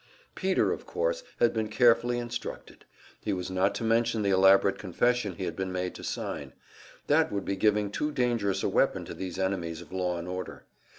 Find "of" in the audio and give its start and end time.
0.73-0.87, 9.79-9.91